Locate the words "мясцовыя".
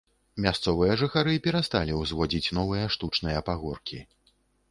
0.43-0.93